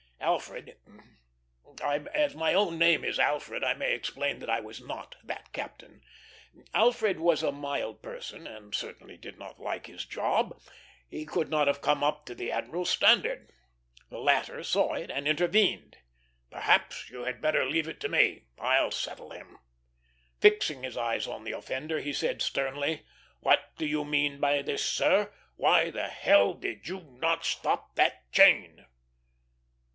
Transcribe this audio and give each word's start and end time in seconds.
Alfred 0.19 0.77
as 2.13 2.35
my 2.35 2.53
own 2.53 2.77
name 2.79 3.03
is 3.03 3.19
Alfred, 3.19 3.63
I 3.63 3.73
may 3.73 3.93
explain 3.93 4.39
that 4.39 4.49
I 4.49 4.59
was 4.59 4.81
not 4.81 5.15
that 5.23 5.51
captain 5.51 6.01
Alfred 6.73 7.19
was 7.19 7.43
a 7.43 7.51
mild 7.51 8.01
person, 8.01 8.47
and 8.47 8.73
clearly 8.73 9.17
did 9.17 9.37
not 9.37 9.59
like 9.59 9.87
his 9.87 10.05
job; 10.05 10.59
he 11.07 11.25
could 11.25 11.49
not 11.49 11.67
have 11.67 11.81
come 11.81 12.03
up 12.03 12.25
to 12.27 12.35
the 12.35 12.51
admiral's 12.51 12.89
standard. 12.89 13.51
The 14.09 14.19
latter 14.19 14.63
saw 14.63 14.93
it, 14.93 15.11
and 15.11 15.27
intervened: 15.27 15.97
"Perhaps 16.49 17.09
you 17.09 17.25
had 17.25 17.41
better 17.41 17.65
leave 17.65 17.87
it 17.87 17.99
to 18.01 18.09
me. 18.09 18.45
I'll 18.59 18.91
settle 18.91 19.31
him." 19.31 19.59
Fixing 20.39 20.83
his 20.83 20.97
eyes 20.97 21.27
on 21.27 21.43
the 21.43 21.51
offender, 21.53 21.99
he 21.99 22.13
said, 22.13 22.41
sternly, 22.41 23.05
"What 23.39 23.75
do 23.77 23.85
you 23.85 24.03
mean 24.05 24.39
by 24.39 24.61
this, 24.61 24.83
sir? 24.83 25.31
Why 25.57 25.91
the 25.91 26.05
h 26.05 26.27
l 26.27 26.53
did 26.55 26.87
you 26.87 27.01
not 27.19 27.45
stop 27.45 27.95
that 27.95 28.31
chain?" 28.31 28.85